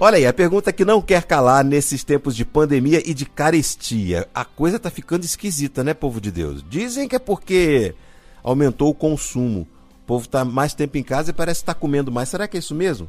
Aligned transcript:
Olha 0.00 0.16
aí, 0.16 0.26
a 0.26 0.32
pergunta 0.32 0.72
que 0.72 0.84
não 0.84 1.00
quer 1.00 1.22
calar 1.22 1.64
nesses 1.64 2.02
tempos 2.02 2.34
de 2.34 2.44
pandemia 2.44 3.00
e 3.08 3.14
de 3.14 3.24
carestia. 3.24 4.28
A 4.34 4.44
coisa 4.44 4.76
tá 4.76 4.90
ficando 4.90 5.24
esquisita, 5.24 5.84
né, 5.84 5.94
povo 5.94 6.20
de 6.20 6.32
Deus? 6.32 6.64
Dizem 6.68 7.06
que 7.06 7.14
é 7.14 7.18
porque 7.20 7.94
aumentou 8.42 8.90
o 8.90 8.94
consumo. 8.94 9.68
O 10.02 10.04
povo 10.04 10.28
tá 10.28 10.44
mais 10.44 10.74
tempo 10.74 10.98
em 10.98 11.02
casa 11.04 11.30
e 11.30 11.32
parece 11.32 11.60
estar 11.60 11.74
tá 11.74 11.80
comendo 11.80 12.10
mais. 12.10 12.28
Será 12.28 12.48
que 12.48 12.56
é 12.56 12.58
isso 12.58 12.74
mesmo? 12.74 13.08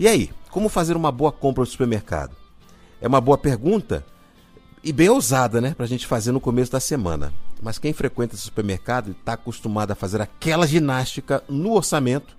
E 0.00 0.08
aí, 0.08 0.32
como 0.50 0.68
fazer 0.68 0.96
uma 0.96 1.12
boa 1.12 1.30
compra 1.30 1.60
no 1.60 1.66
supermercado? 1.66 2.34
É 3.00 3.06
uma 3.06 3.20
boa 3.20 3.38
pergunta 3.38 4.04
e 4.82 4.92
bem 4.92 5.08
ousada, 5.08 5.60
né, 5.60 5.74
pra 5.76 5.86
gente 5.86 6.08
fazer 6.08 6.32
no 6.32 6.40
começo 6.40 6.72
da 6.72 6.80
semana. 6.80 7.32
Mas 7.62 7.78
quem 7.78 7.92
frequenta 7.92 8.34
esse 8.34 8.42
supermercado 8.42 9.10
e 9.10 9.12
está 9.12 9.34
acostumado 9.34 9.92
a 9.92 9.94
fazer 9.94 10.20
aquela 10.20 10.66
ginástica 10.66 11.44
no 11.48 11.74
orçamento, 11.74 12.36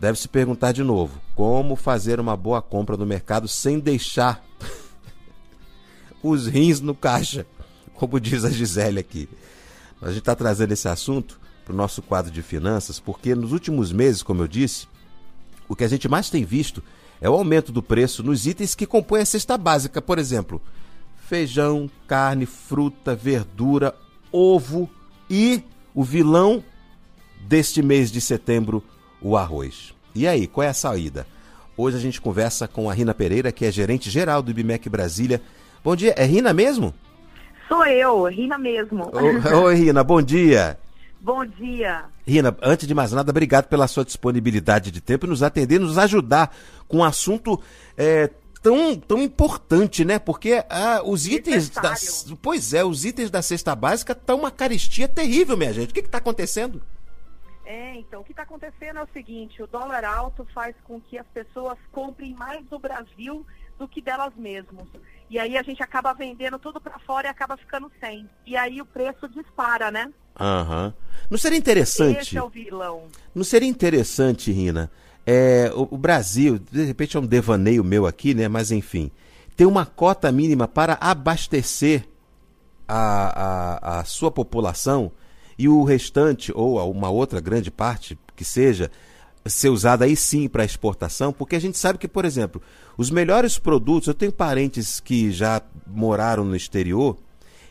deve 0.00 0.18
se 0.18 0.28
perguntar 0.28 0.72
de 0.72 0.82
novo: 0.82 1.20
como 1.34 1.76
fazer 1.76 2.20
uma 2.20 2.36
boa 2.36 2.60
compra 2.62 2.96
no 2.96 3.06
mercado 3.06 3.48
sem 3.48 3.78
deixar 3.78 4.44
os 6.22 6.46
rins 6.46 6.80
no 6.80 6.94
caixa, 6.94 7.46
como 7.94 8.20
diz 8.20 8.44
a 8.44 8.50
Gisele 8.50 9.00
aqui. 9.00 9.28
A 10.00 10.08
gente 10.08 10.18
está 10.18 10.34
trazendo 10.34 10.72
esse 10.72 10.88
assunto 10.88 11.40
para 11.64 11.72
o 11.72 11.76
nosso 11.76 12.02
quadro 12.02 12.30
de 12.30 12.42
finanças, 12.42 13.00
porque 13.00 13.34
nos 13.34 13.52
últimos 13.52 13.90
meses, 13.90 14.22
como 14.22 14.42
eu 14.42 14.48
disse, 14.48 14.86
o 15.68 15.74
que 15.74 15.84
a 15.84 15.88
gente 15.88 16.08
mais 16.08 16.28
tem 16.28 16.44
visto 16.44 16.82
é 17.20 17.30
o 17.30 17.34
aumento 17.34 17.72
do 17.72 17.82
preço 17.82 18.22
nos 18.22 18.46
itens 18.46 18.74
que 18.74 18.86
compõem 18.86 19.22
a 19.22 19.26
cesta 19.26 19.56
básica, 19.56 20.02
por 20.02 20.18
exemplo, 20.18 20.60
feijão, 21.26 21.90
carne, 22.06 22.44
fruta, 22.44 23.14
verdura, 23.14 23.94
ovo 24.30 24.90
e 25.30 25.62
o 25.94 26.04
vilão 26.04 26.62
deste 27.40 27.82
mês 27.82 28.10
de 28.10 28.20
setembro, 28.20 28.82
o 29.24 29.36
arroz. 29.38 29.94
E 30.14 30.28
aí, 30.28 30.46
qual 30.46 30.64
é 30.64 30.68
a 30.68 30.74
saída? 30.74 31.26
Hoje 31.76 31.96
a 31.96 32.00
gente 32.00 32.20
conversa 32.20 32.68
com 32.68 32.88
a 32.88 32.94
Rina 32.94 33.14
Pereira, 33.14 33.50
que 33.50 33.64
é 33.64 33.72
gerente 33.72 34.10
geral 34.10 34.42
do 34.42 34.50
IBMEC 34.50 34.88
Brasília. 34.88 35.40
Bom 35.82 35.96
dia, 35.96 36.14
é 36.16 36.24
Rina 36.24 36.52
mesmo? 36.52 36.94
Sou 37.66 37.84
eu, 37.86 38.24
Rina 38.26 38.58
mesmo. 38.58 39.10
Oi, 39.64 39.74
Rina, 39.74 40.04
bom 40.04 40.20
dia. 40.20 40.78
Bom 41.20 41.44
dia. 41.44 42.04
Rina, 42.26 42.54
antes 42.62 42.86
de 42.86 42.94
mais 42.94 43.12
nada, 43.12 43.30
obrigado 43.30 43.66
pela 43.66 43.88
sua 43.88 44.04
disponibilidade 44.04 44.90
de 44.90 45.00
tempo 45.00 45.24
e 45.24 45.28
nos 45.30 45.42
atender, 45.42 45.80
nos 45.80 45.96
ajudar 45.96 46.54
com 46.86 46.98
um 46.98 47.04
assunto 47.04 47.58
é, 47.96 48.28
tão, 48.62 48.94
tão 48.94 49.22
importante, 49.22 50.04
né? 50.04 50.18
Porque 50.18 50.62
ah, 50.68 51.00
os 51.02 51.26
itens 51.26 51.70
da, 51.70 51.94
pois 52.42 52.74
é, 52.74 52.84
os 52.84 53.06
itens 53.06 53.30
da 53.30 53.40
cesta 53.40 53.74
básica 53.74 54.12
estão 54.12 54.40
uma 54.40 54.50
caristia 54.50 55.08
terrível, 55.08 55.56
minha 55.56 55.72
gente. 55.72 55.90
O 55.90 55.94
que 55.94 56.00
está 56.00 56.18
acontecendo? 56.18 56.82
É, 57.64 57.94
então, 57.96 58.20
o 58.20 58.24
que 58.24 58.32
está 58.32 58.42
acontecendo 58.42 58.98
é 58.98 59.02
o 59.02 59.08
seguinte, 59.12 59.62
o 59.62 59.66
dólar 59.66 60.04
alto 60.04 60.46
faz 60.52 60.74
com 60.84 61.00
que 61.00 61.18
as 61.18 61.26
pessoas 61.28 61.78
comprem 61.90 62.34
mais 62.34 62.64
do 62.66 62.78
Brasil 62.78 63.46
do 63.78 63.88
que 63.88 64.02
delas 64.02 64.34
mesmas. 64.36 64.86
E 65.30 65.38
aí 65.38 65.56
a 65.56 65.62
gente 65.62 65.82
acaba 65.82 66.12
vendendo 66.12 66.58
tudo 66.58 66.80
para 66.80 66.98
fora 67.00 67.26
e 67.26 67.30
acaba 67.30 67.56
ficando 67.56 67.90
sem. 67.98 68.28
E 68.46 68.56
aí 68.56 68.80
o 68.80 68.86
preço 68.86 69.28
dispara, 69.28 69.90
né? 69.90 70.12
Aham. 70.38 70.86
Uhum. 70.86 70.92
Não 71.30 71.38
seria 71.38 71.58
interessante... 71.58 72.20
Esse 72.20 72.36
é 72.36 72.42
o 72.42 72.48
vilão. 72.48 73.04
Não 73.34 73.42
seria 73.44 73.68
interessante, 73.68 74.52
Rina, 74.52 74.90
é, 75.26 75.72
o, 75.74 75.94
o 75.94 75.98
Brasil, 75.98 76.58
de 76.58 76.84
repente 76.84 77.16
é 77.16 77.20
um 77.20 77.26
devaneio 77.26 77.82
meu 77.82 78.06
aqui, 78.06 78.34
né? 78.34 78.46
Mas 78.46 78.70
enfim, 78.70 79.10
tem 79.56 79.66
uma 79.66 79.86
cota 79.86 80.30
mínima 80.30 80.68
para 80.68 80.98
abastecer 81.00 82.06
a, 82.86 83.96
a, 83.96 84.00
a 84.00 84.04
sua 84.04 84.30
população 84.30 85.10
e 85.58 85.68
o 85.68 85.84
restante, 85.84 86.52
ou 86.54 86.90
uma 86.90 87.10
outra 87.10 87.40
grande 87.40 87.70
parte 87.70 88.18
que 88.34 88.44
seja, 88.44 88.90
ser 89.46 89.68
usada 89.68 90.04
aí 90.04 90.16
sim 90.16 90.48
para 90.48 90.64
exportação, 90.64 91.32
porque 91.32 91.56
a 91.56 91.60
gente 91.60 91.78
sabe 91.78 91.98
que, 91.98 92.08
por 92.08 92.24
exemplo, 92.24 92.62
os 92.96 93.10
melhores 93.10 93.58
produtos, 93.58 94.08
eu 94.08 94.14
tenho 94.14 94.32
parentes 94.32 95.00
que 95.00 95.30
já 95.30 95.60
moraram 95.86 96.44
no 96.44 96.56
exterior 96.56 97.16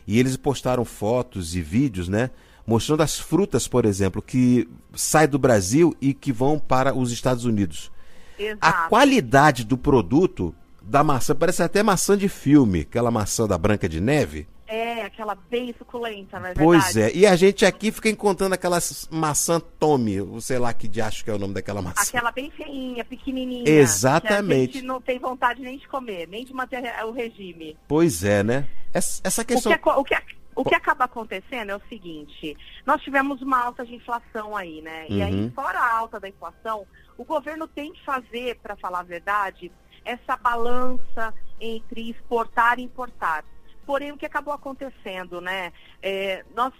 e 0.06 0.18
eles 0.18 0.36
postaram 0.36 0.84
fotos 0.84 1.56
e 1.56 1.60
vídeos, 1.60 2.08
né? 2.08 2.30
Mostrando 2.66 3.02
as 3.02 3.18
frutas, 3.18 3.68
por 3.68 3.84
exemplo, 3.84 4.22
que 4.22 4.68
saem 4.94 5.28
do 5.28 5.38
Brasil 5.38 5.94
e 6.00 6.14
que 6.14 6.32
vão 6.32 6.58
para 6.58 6.94
os 6.94 7.10
Estados 7.10 7.44
Unidos. 7.44 7.90
Exato. 8.38 8.58
A 8.60 8.88
qualidade 8.88 9.64
do 9.64 9.76
produto 9.76 10.54
da 10.82 11.04
maçã 11.04 11.34
parece 11.34 11.62
até 11.62 11.82
maçã 11.82 12.16
de 12.16 12.28
filme, 12.28 12.80
aquela 12.80 13.10
maçã 13.10 13.46
da 13.46 13.58
Branca 13.58 13.88
de 13.88 14.00
Neve. 14.00 14.46
É, 14.74 15.02
aquela 15.04 15.36
bem 15.36 15.72
suculenta, 15.78 16.40
não 16.40 16.48
é 16.48 16.54
Pois 16.54 16.96
é, 16.96 17.12
e 17.14 17.24
a 17.26 17.36
gente 17.36 17.64
aqui 17.64 17.92
fica 17.92 18.08
encontrando 18.08 18.54
aquelas 18.54 19.08
maçã 19.08 19.60
Tommy, 19.60 20.16
sei 20.40 20.58
lá 20.58 20.72
que 20.74 20.88
de 20.88 21.00
acho 21.00 21.24
que 21.24 21.30
é 21.30 21.34
o 21.34 21.38
nome 21.38 21.54
daquela 21.54 21.80
maçã. 21.80 22.02
Aquela 22.02 22.32
bem 22.32 22.50
feinha, 22.50 23.04
pequenininha. 23.04 23.68
Exatamente. 23.68 24.72
Que 24.72 24.78
a 24.78 24.80
gente 24.80 24.86
não 24.86 25.00
tem 25.00 25.18
vontade 25.20 25.62
nem 25.62 25.78
de 25.78 25.86
comer, 25.86 26.26
nem 26.26 26.44
de 26.44 26.52
manter 26.52 26.82
o 27.04 27.12
regime. 27.12 27.78
Pois 27.86 28.24
é, 28.24 28.42
né? 28.42 28.66
Essa 28.92 29.44
questão... 29.44 29.72
O 29.72 29.78
que, 29.78 29.88
o 29.88 30.04
que, 30.04 30.16
o 30.56 30.64
que 30.64 30.74
acaba 30.74 31.04
acontecendo 31.04 31.70
é 31.70 31.76
o 31.76 31.82
seguinte, 31.88 32.56
nós 32.84 33.00
tivemos 33.02 33.42
uma 33.42 33.64
alta 33.64 33.84
de 33.84 33.94
inflação 33.94 34.56
aí, 34.56 34.82
né? 34.82 35.06
E 35.08 35.22
aí, 35.22 35.34
uhum. 35.34 35.52
fora 35.52 35.78
a 35.78 35.96
alta 35.96 36.18
da 36.18 36.28
inflação, 36.28 36.84
o 37.16 37.24
governo 37.24 37.68
tem 37.68 37.92
que 37.92 38.04
fazer, 38.04 38.58
para 38.62 38.76
falar 38.76 39.00
a 39.00 39.04
verdade, 39.04 39.70
essa 40.04 40.36
balança 40.36 41.32
entre 41.60 42.10
exportar 42.10 42.78
e 42.78 42.82
importar. 42.82 43.44
Porém, 43.86 44.12
o 44.12 44.16
que 44.16 44.26
acabou 44.26 44.52
acontecendo, 44.54 45.40
né? 45.40 45.72
É, 46.02 46.44
nós 46.54 46.72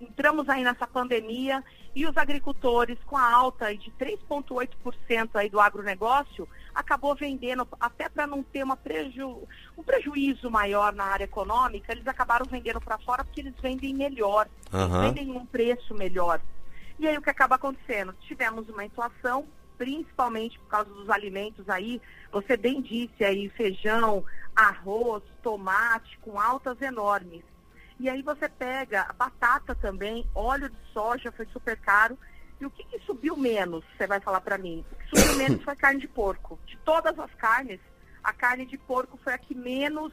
entramos 0.00 0.48
aí 0.48 0.62
nessa 0.62 0.86
pandemia 0.86 1.62
e 1.94 2.06
os 2.06 2.16
agricultores, 2.16 2.98
com 3.06 3.16
a 3.16 3.34
alta 3.34 3.74
de 3.74 3.90
3,8% 3.92 5.30
aí 5.34 5.48
do 5.48 5.58
agronegócio, 5.58 6.46
acabou 6.74 7.14
vendendo, 7.14 7.66
até 7.80 8.08
para 8.08 8.26
não 8.26 8.42
ter 8.42 8.62
uma 8.62 8.76
preju, 8.76 9.48
um 9.76 9.82
prejuízo 9.82 10.50
maior 10.50 10.92
na 10.92 11.04
área 11.04 11.24
econômica, 11.24 11.92
eles 11.92 12.06
acabaram 12.06 12.44
vendendo 12.44 12.80
para 12.80 12.98
fora 12.98 13.24
porque 13.24 13.40
eles 13.40 13.54
vendem 13.62 13.94
melhor, 13.94 14.46
uhum. 14.72 15.00
vendem 15.00 15.30
um 15.30 15.46
preço 15.46 15.94
melhor. 15.94 16.40
E 16.98 17.06
aí 17.06 17.16
o 17.16 17.22
que 17.22 17.30
acaba 17.30 17.56
acontecendo? 17.56 18.14
Tivemos 18.22 18.68
uma 18.68 18.84
inflação, 18.84 19.46
principalmente 19.76 20.58
por 20.58 20.68
causa 20.68 20.90
dos 20.90 21.08
alimentos 21.10 21.68
aí, 21.68 22.00
você 22.32 22.56
bem 22.56 22.80
disse 22.80 23.24
aí, 23.24 23.48
feijão, 23.50 24.24
arroz, 24.54 25.22
tomate, 25.42 26.18
com 26.18 26.40
altas 26.40 26.80
enormes. 26.80 27.42
E 27.98 28.10
aí 28.10 28.22
você 28.22 28.48
pega 28.48 29.06
a 29.08 29.12
batata 29.12 29.74
também, 29.74 30.26
óleo 30.34 30.68
de 30.68 30.92
soja 30.92 31.32
foi 31.32 31.46
super 31.46 31.76
caro. 31.78 32.18
E 32.60 32.64
o 32.64 32.70
que, 32.70 32.84
que 32.84 32.98
subiu 33.00 33.36
menos, 33.36 33.84
você 33.96 34.06
vai 34.06 34.20
falar 34.20 34.40
para 34.40 34.56
mim? 34.56 34.84
O 34.92 34.96
que 34.96 35.20
subiu 35.20 35.36
menos 35.36 35.62
foi 35.62 35.76
carne 35.76 36.00
de 36.00 36.08
porco. 36.08 36.58
De 36.66 36.76
todas 36.78 37.18
as 37.18 37.32
carnes, 37.34 37.80
a 38.24 38.32
carne 38.32 38.66
de 38.66 38.78
porco 38.78 39.18
foi 39.22 39.34
a 39.34 39.38
que 39.38 39.54
menos, 39.54 40.12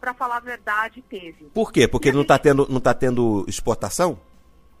para 0.00 0.14
falar 0.14 0.38
a 0.38 0.40
verdade, 0.40 1.02
teve. 1.02 1.44
Por 1.54 1.70
quê? 1.70 1.86
Porque 1.86 2.10
não 2.10 2.22
está 2.22 2.38
tendo, 2.38 2.66
não 2.68 2.80
tá 2.80 2.94
tendo 2.94 3.44
exportação? 3.46 4.18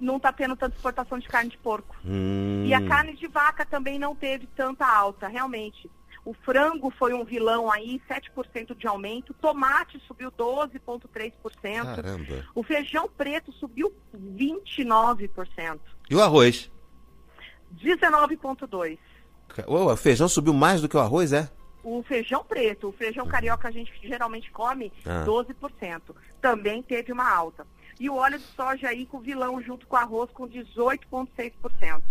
Não 0.02 0.16
está 0.16 0.32
tendo 0.32 0.56
tanta 0.56 0.74
exportação 0.74 1.18
de 1.18 1.28
carne 1.28 1.50
de 1.50 1.58
porco. 1.58 1.96
Hum. 2.04 2.64
E 2.66 2.74
a 2.74 2.84
carne 2.84 3.14
de 3.14 3.28
vaca 3.28 3.64
também 3.64 3.98
não 3.98 4.16
teve 4.16 4.48
tanta 4.48 4.84
alta, 4.84 5.28
realmente. 5.28 5.88
O 6.24 6.34
frango 6.34 6.90
foi 6.90 7.12
um 7.14 7.24
vilão 7.24 7.70
aí, 7.70 8.00
7% 8.08 8.76
de 8.76 8.86
aumento. 8.86 9.34
Tomate 9.34 10.00
subiu 10.06 10.30
12,3%. 10.32 11.32
Caramba. 11.96 12.46
O 12.54 12.62
feijão 12.62 13.08
preto 13.08 13.52
subiu 13.52 13.92
29%. 14.14 15.80
E 16.10 16.14
o 16.14 16.20
arroz? 16.20 16.70
19,2%. 17.76 18.98
O 19.66 19.96
feijão 19.96 20.28
subiu 20.28 20.54
mais 20.54 20.80
do 20.80 20.88
que 20.88 20.96
o 20.96 21.00
arroz, 21.00 21.32
é? 21.32 21.50
O 21.84 22.02
feijão 22.02 22.44
preto, 22.44 22.88
o 22.88 22.92
feijão 22.92 23.26
carioca 23.26 23.68
a 23.68 23.70
gente 23.70 23.92
geralmente 24.02 24.50
come 24.50 24.92
ah. 25.04 25.24
12%. 25.24 26.00
Também 26.40 26.82
teve 26.82 27.12
uma 27.12 27.28
alta. 27.28 27.66
E 27.98 28.08
o 28.08 28.16
óleo 28.16 28.38
de 28.38 28.44
soja 28.56 28.88
aí 28.88 29.06
com 29.06 29.20
vilão 29.20 29.60
junto 29.60 29.86
com 29.86 29.96
o 29.96 29.98
arroz 29.98 30.30
com 30.32 30.48
18,6%. 30.48 32.02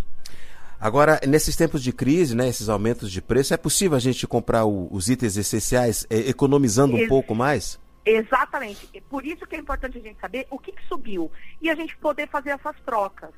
Agora, 0.80 1.20
nesses 1.28 1.56
tempos 1.56 1.84
de 1.84 1.94
crise, 1.94 2.36
né, 2.36 2.50
esses 2.50 2.68
aumentos 2.68 3.12
de 3.12 3.22
preço, 3.22 3.54
é 3.54 3.58
possível 3.58 3.96
a 3.96 4.00
gente 4.00 4.26
comprar 4.26 4.66
o, 4.66 4.88
os 4.92 5.10
itens 5.10 5.38
essenciais 5.38 6.08
é, 6.10 6.18
economizando 6.30 6.95
um 6.95 7.00
Ex 7.00 7.07
pouco 7.07 7.36
mais? 7.36 7.80
Exatamente. 8.04 8.90
Por 9.07 9.24
isso 9.24 9.45
que 9.45 9.56
é 9.56 9.60
importante 9.60 10.00
a 10.00 10.01
gente 10.01 10.19
saber 10.19 10.48
o 10.50 10.57
que, 10.57 10.72
que 10.72 10.84
subiu 10.88 11.31
e 11.62 11.69
a 11.69 11.75
gente 11.75 11.95
poder 11.98 12.28
fazer 12.28 12.50
essas 12.51 12.75
trocas. 12.84 13.30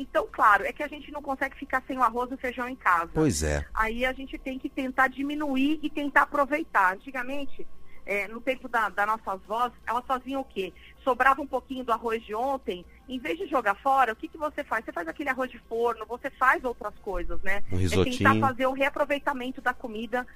Então, 0.00 0.26
claro, 0.32 0.64
é 0.64 0.72
que 0.72 0.82
a 0.82 0.88
gente 0.88 1.12
não 1.12 1.20
consegue 1.20 1.54
ficar 1.56 1.82
sem 1.86 1.98
o 1.98 2.02
arroz 2.02 2.30
e 2.30 2.34
o 2.34 2.38
feijão 2.38 2.66
em 2.66 2.74
casa. 2.74 3.10
Pois 3.12 3.42
é. 3.42 3.66
Aí 3.74 4.06
a 4.06 4.14
gente 4.14 4.38
tem 4.38 4.58
que 4.58 4.70
tentar 4.70 5.08
diminuir 5.08 5.78
e 5.82 5.90
tentar 5.90 6.22
aproveitar. 6.22 6.94
Antigamente, 6.94 7.66
é, 8.06 8.26
no 8.26 8.40
tempo 8.40 8.66
da, 8.66 8.88
da 8.88 9.04
nossas 9.04 9.28
avós, 9.28 9.70
elas 9.86 10.02
faziam 10.06 10.40
o 10.40 10.44
quê? 10.44 10.72
Sobrava 11.04 11.42
um 11.42 11.46
pouquinho 11.46 11.84
do 11.84 11.92
arroz 11.92 12.24
de 12.24 12.34
ontem, 12.34 12.82
em 13.06 13.18
vez 13.18 13.36
de 13.36 13.46
jogar 13.46 13.74
fora, 13.74 14.14
o 14.14 14.16
que, 14.16 14.26
que 14.26 14.38
você 14.38 14.64
faz? 14.64 14.86
Você 14.86 14.92
faz 14.92 15.06
aquele 15.06 15.28
arroz 15.28 15.50
de 15.50 15.58
forno, 15.68 16.06
você 16.06 16.30
faz 16.30 16.64
outras 16.64 16.94
coisas, 17.00 17.38
né? 17.42 17.62
Um 17.70 17.76
risotinho. 17.76 18.14
É 18.14 18.32
tentar 18.32 18.48
fazer 18.48 18.66
o 18.68 18.72
reaproveitamento 18.72 19.60
da 19.60 19.74
comida, 19.74 20.26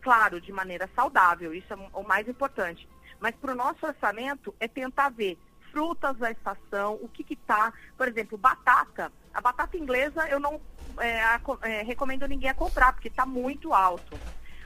claro, 0.00 0.40
de 0.40 0.52
maneira 0.52 0.88
saudável, 0.94 1.52
isso 1.52 1.72
é 1.72 1.76
o 1.92 2.04
mais 2.04 2.28
importante. 2.28 2.88
Mas 3.18 3.34
para 3.34 3.50
o 3.50 3.56
nosso 3.56 3.84
orçamento 3.84 4.54
é 4.60 4.68
tentar 4.68 5.08
ver 5.08 5.36
frutas 5.78 6.16
da 6.16 6.32
estação, 6.32 6.98
o 7.00 7.08
que 7.08 7.24
está, 7.32 7.72
por 7.96 8.08
exemplo, 8.08 8.36
batata. 8.36 9.12
A 9.32 9.40
batata 9.40 9.76
inglesa 9.76 10.28
eu 10.28 10.40
não 10.40 10.60
é, 10.98 11.20
é, 11.62 11.82
recomendo 11.82 12.26
ninguém 12.26 12.50
a 12.50 12.54
comprar, 12.54 12.92
porque 12.92 13.06
está 13.06 13.24
muito 13.24 13.72
alto. 13.72 14.18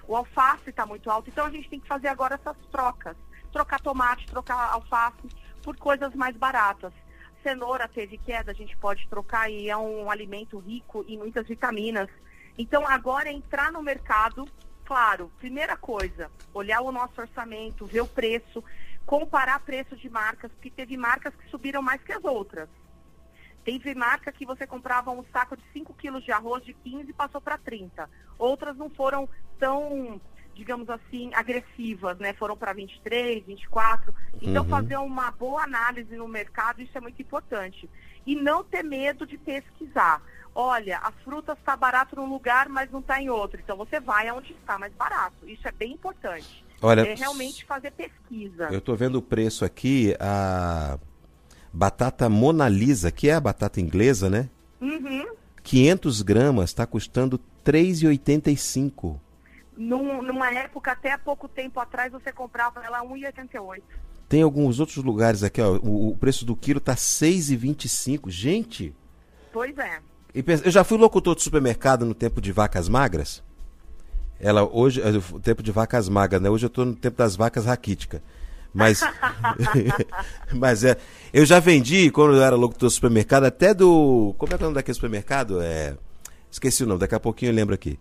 O 0.09 0.17
alface 0.17 0.71
está 0.71 0.87
muito 0.87 1.11
alto, 1.11 1.29
então 1.29 1.45
a 1.45 1.51
gente 1.51 1.69
tem 1.69 1.79
que 1.79 1.87
fazer 1.87 2.09
agora 2.09 2.37
essas 2.37 2.57
trocas. 2.71 3.15
Trocar 3.53 3.79
tomate, 3.79 4.25
trocar 4.27 4.73
alface 4.73 5.29
por 5.63 5.77
coisas 5.77 6.15
mais 6.15 6.35
baratas. 6.35 6.95
Cenoura 7.43 7.87
teve 7.87 8.17
queda, 8.17 8.51
a 8.51 8.55
gente 8.55 8.75
pode 8.79 9.07
trocar 9.09 9.51
e 9.51 9.69
é 9.69 9.77
um 9.77 10.11
alimento 10.11 10.59
rico 10.59 11.05
em 11.07 11.19
muitas 11.19 11.47
vitaminas. 11.47 12.09
Então 12.57 12.89
agora 12.89 13.29
é 13.29 13.33
entrar 13.33 13.71
no 13.71 13.83
mercado, 13.83 14.49
claro, 14.83 15.31
primeira 15.39 15.77
coisa, 15.77 16.31
olhar 16.55 16.81
o 16.81 16.91
nosso 16.91 17.21
orçamento, 17.21 17.85
ver 17.85 18.01
o 18.01 18.07
preço, 18.07 18.65
comparar 19.07 19.61
preço 19.61 19.97
de 19.97 20.09
marcas, 20.09 20.51
porque 20.53 20.71
teve 20.71 20.97
marcas 20.97 21.35
que 21.35 21.51
subiram 21.51 21.83
mais 21.83 22.03
que 22.03 22.13
as 22.13 22.25
outras. 22.25 22.69
Teve 23.65 23.95
marca 23.95 24.33
que 24.33 24.45
você 24.45 24.67
comprava 24.67 25.11
um 25.11 25.25
saco 25.33 25.57
de 25.57 25.63
5 25.73 25.95
quilos 25.95 26.25
de 26.25 26.33
arroz 26.33 26.65
de 26.65 26.75
15 26.75 27.11
e 27.11 27.13
passou 27.13 27.41
para 27.41 27.57
30. 27.57 28.11
Outras 28.37 28.77
não 28.77 28.91
foram 28.91 29.29
tão, 29.59 30.21
digamos 30.53 30.91
assim, 30.91 31.31
agressivas, 31.33 32.19
né? 32.19 32.33
Foram 32.33 32.57
para 32.57 32.73
23, 32.73 33.45
24. 33.47 34.13
Então, 34.41 34.65
uhum. 34.65 34.69
fazer 34.69 34.97
uma 34.97 35.31
boa 35.31 35.63
análise 35.63 36.17
no 36.17 36.27
mercado, 36.27 36.83
isso 36.83 36.99
é 36.99 37.01
muito 37.01 37.23
importante. 37.23 37.89
E 38.27 38.35
não 38.35 38.65
ter 38.65 38.83
medo 38.83 39.25
de 39.25 39.39
pesquisar. 39.39 40.21
Olha, 40.53 40.99
a 40.99 41.13
fruta 41.13 41.53
está 41.53 41.77
barato 41.77 42.17
num 42.17 42.29
lugar, 42.29 42.69
mas 42.69 42.91
não 42.91 42.99
está 42.99 43.23
em 43.23 43.31
outro. 43.31 43.61
Então, 43.61 43.77
você 43.77 44.01
vai 44.01 44.27
aonde 44.27 44.53
está 44.55 44.77
mais 44.77 44.93
barato. 44.95 45.49
Isso 45.49 45.67
é 45.69 45.73
bem 45.73 45.93
importante. 45.93 46.65
Olha, 46.83 47.03
é 47.03 47.15
realmente 47.15 47.65
fazer 47.65 47.93
pesquisa. 47.93 48.69
Eu 48.71 48.79
estou 48.79 48.97
vendo 48.97 49.17
o 49.17 49.23
preço 49.23 49.65
aqui, 49.65 50.17
a 50.19 50.99
batata 51.73 52.29
Mona 52.29 52.69
Lisa, 52.69 53.11
que 53.11 53.29
é 53.29 53.35
a 53.35 53.41
batata 53.41 53.81
inglesa, 53.81 54.29
né? 54.29 54.51
Uhum. 54.81 55.27
500 55.63 56.23
gramas 56.23 56.71
está 56.71 56.85
custando 56.85 57.41
R$ 57.65 57.73
3,85. 57.73 59.19
Num, 59.77 60.21
numa 60.23 60.53
época, 60.53 60.93
até 60.93 61.13
há 61.13 61.19
pouco 61.19 61.49
tempo 61.49 61.81
atrás, 61.81 62.13
você 62.13 62.33
comprava 62.33 62.85
ela 62.85 62.99
a 62.99 63.05
1,88. 63.05 63.83
Tem 64.29 64.43
alguns 64.43 64.81
outros 64.81 65.05
lugares 65.05 65.43
aqui, 65.43 65.61
ó, 65.61 65.77
o, 65.77 66.11
o 66.11 66.17
preço 66.17 66.45
do 66.45 66.57
quilo 66.57 66.81
tá 66.81 66.95
6,25. 66.95 68.29
Gente! 68.29 68.95
Pois 69.53 69.77
é. 69.79 70.01
Eu 70.35 70.71
já 70.71 70.83
fui 70.83 70.97
locutor 70.97 71.35
de 71.37 71.43
supermercado 71.43 72.07
no 72.07 72.15
tempo 72.15 72.41
de 72.41 72.51
vacas 72.53 72.89
magras. 72.89 73.43
Ela 74.43 74.65
hoje, 74.65 75.01
é 75.01 75.09
o 75.09 75.39
tempo 75.39 75.63
de 75.63 75.71
vacas 75.71 76.09
magras, 76.09 76.43
né? 76.43 76.51
Hoje 76.51 76.67
eu 76.67 76.69
estou 76.69 76.85
no 76.85 76.97
tempo 76.97 77.17
das 77.17 77.37
vacas 77.37 77.65
raquíticas. 77.65 78.21
Mas, 78.75 79.01
mas 80.53 80.83
é, 80.83 80.99
eu 81.33 81.47
já 81.47 81.61
vendi, 81.61 82.11
quando 82.11 82.35
eu 82.35 82.43
era 82.43 82.57
locutor 82.57 82.89
do 82.89 82.91
supermercado, 82.91 83.45
até 83.45 83.73
do. 83.73 84.35
Como 84.37 84.53
é 84.53 84.57
que 84.57 84.63
é 84.63 84.65
o 84.65 84.69
nome 84.69 84.75
daquele 84.75 84.95
supermercado? 84.97 85.63
É, 85.63 85.97
esqueci 86.51 86.83
o 86.83 86.89
nome, 86.89 86.99
daqui 86.99 87.15
a 87.15 87.21
pouquinho 87.21 87.51
eu 87.51 87.55
lembro 87.55 87.73
aqui. 87.73 88.01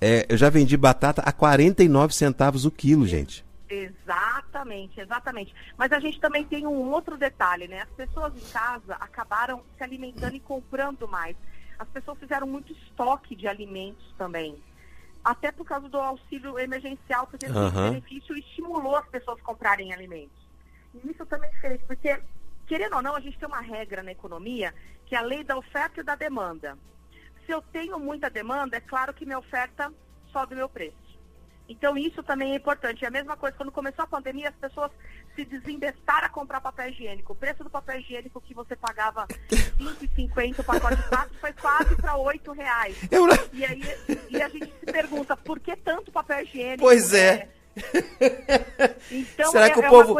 É, 0.00 0.24
eu 0.28 0.36
já 0.36 0.48
vendi 0.48 0.76
batata 0.76 1.20
a 1.22 1.32
49 1.32 2.14
centavos 2.14 2.64
o 2.64 2.70
quilo, 2.70 3.04
gente. 3.04 3.44
Exatamente, 3.68 5.00
exatamente. 5.00 5.52
Mas 5.76 5.90
a 5.90 5.98
gente 5.98 6.20
também 6.20 6.44
tem 6.44 6.64
um 6.64 6.92
outro 6.92 7.16
detalhe, 7.16 7.66
né? 7.66 7.80
As 7.80 7.90
pessoas 7.90 8.32
em 8.36 8.52
casa 8.52 8.94
acabaram 9.00 9.62
se 9.76 9.82
alimentando 9.82 10.36
e 10.36 10.40
comprando 10.40 11.08
mais. 11.08 11.34
As 11.76 11.88
pessoas 11.88 12.18
fizeram 12.18 12.46
muito 12.46 12.72
estoque 12.72 13.34
de 13.34 13.48
alimentos 13.48 14.04
também 14.16 14.56
até 15.24 15.52
por 15.52 15.64
causa 15.64 15.88
do 15.88 15.98
auxílio 15.98 16.58
emergencial, 16.58 17.26
porque 17.26 17.46
esse 17.46 17.56
uhum. 17.56 17.90
benefício 17.90 18.36
estimulou 18.36 18.96
as 18.96 19.06
pessoas 19.08 19.38
a 19.40 19.44
comprarem 19.44 19.92
alimentos. 19.92 20.36
E 20.94 21.10
isso 21.10 21.24
também 21.26 21.50
fez, 21.60 21.80
porque, 21.82 22.20
querendo 22.66 22.96
ou 22.96 23.02
não, 23.02 23.14
a 23.14 23.20
gente 23.20 23.38
tem 23.38 23.48
uma 23.48 23.60
regra 23.60 24.02
na 24.02 24.12
economia, 24.12 24.74
que 25.06 25.14
é 25.14 25.18
a 25.18 25.22
lei 25.22 25.44
da 25.44 25.56
oferta 25.56 26.00
e 26.00 26.04
da 26.04 26.14
demanda. 26.14 26.76
Se 27.46 27.52
eu 27.52 27.62
tenho 27.62 27.98
muita 27.98 28.28
demanda, 28.28 28.76
é 28.76 28.80
claro 28.80 29.14
que 29.14 29.24
minha 29.24 29.38
oferta 29.38 29.92
sobe 30.30 30.54
o 30.54 30.56
meu 30.56 30.68
preço. 30.68 31.01
Então, 31.72 31.96
isso 31.96 32.22
também 32.22 32.52
é 32.52 32.56
importante. 32.56 33.04
É 33.04 33.08
a 33.08 33.10
mesma 33.10 33.36
coisa, 33.36 33.56
quando 33.56 33.72
começou 33.72 34.04
a 34.04 34.06
pandemia, 34.06 34.50
as 34.50 34.54
pessoas 34.54 34.90
se 35.34 35.44
desembestaram 35.44 36.26
a 36.26 36.28
comprar 36.28 36.60
papel 36.60 36.90
higiênico. 36.90 37.32
O 37.32 37.36
preço 37.36 37.64
do 37.64 37.70
papel 37.70 37.98
higiênico 37.98 38.40
que 38.40 38.52
você 38.52 38.76
pagava 38.76 39.26
R$ 39.50 39.56
5,50 39.78 40.58
o 40.58 40.64
pacote 40.64 40.96
de 40.96 41.08
quatro 41.08 41.34
foi 41.40 41.52
quase 41.54 41.96
para 41.96 42.12
R$ 42.12 42.40
reais. 42.54 42.96
Eu... 43.10 43.26
E 43.52 43.64
aí 43.64 43.82
e 44.28 44.42
a 44.42 44.48
gente 44.48 44.72
se 44.80 44.92
pergunta, 44.92 45.36
por 45.36 45.58
que 45.58 45.74
tanto 45.76 46.12
papel 46.12 46.42
higiênico? 46.42 46.82
Pois 46.82 47.14
é. 47.14 47.48
é. 47.48 47.62
Então, 49.10 49.50
será, 49.50 49.66
é, 49.66 49.70
que 49.70 49.80
o 49.80 49.84
é 49.84 49.88
povo, 49.88 50.16